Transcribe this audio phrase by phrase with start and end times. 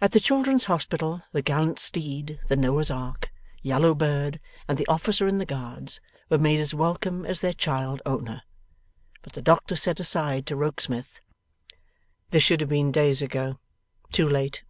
[0.00, 3.28] At the Children's Hospital, the gallant steed, the Noah's ark,
[3.60, 8.00] yellow bird, and the officer in the Guards, were made as welcome as their child
[8.06, 8.42] owner.
[9.22, 11.18] But the doctor said aside to Rokesmith,
[12.30, 13.58] 'This should have been days ago.
[14.12, 14.62] Too late!